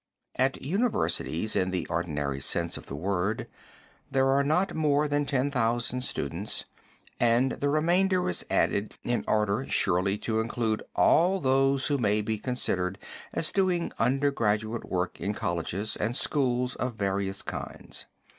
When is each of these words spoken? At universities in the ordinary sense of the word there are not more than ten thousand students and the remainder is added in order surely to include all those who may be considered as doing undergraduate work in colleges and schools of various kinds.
At 0.35 0.59
universities 0.63 1.55
in 1.55 1.69
the 1.69 1.85
ordinary 1.85 2.39
sense 2.39 2.75
of 2.75 2.87
the 2.87 2.95
word 2.95 3.47
there 4.09 4.29
are 4.31 4.43
not 4.43 4.73
more 4.73 5.07
than 5.07 5.27
ten 5.27 5.51
thousand 5.51 6.01
students 6.01 6.65
and 7.19 7.51
the 7.51 7.69
remainder 7.69 8.27
is 8.27 8.43
added 8.49 8.95
in 9.03 9.23
order 9.27 9.63
surely 9.69 10.17
to 10.17 10.39
include 10.39 10.81
all 10.95 11.39
those 11.39 11.85
who 11.85 11.99
may 11.99 12.21
be 12.23 12.39
considered 12.39 12.97
as 13.31 13.51
doing 13.51 13.91
undergraduate 13.99 14.85
work 14.89 15.21
in 15.21 15.35
colleges 15.35 15.95
and 15.95 16.15
schools 16.15 16.73
of 16.77 16.95
various 16.95 17.43
kinds. 17.43 18.07